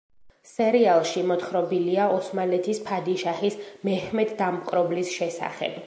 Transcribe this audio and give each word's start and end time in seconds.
სერიალში 0.51 1.21
მოთხრობილია 1.31 2.07
ოსმალეთის 2.15 2.81
ფადიშაჰის, 2.89 3.61
მეჰმედ 3.89 4.35
დამპყრობლის 4.45 5.15
შესახებ. 5.21 5.75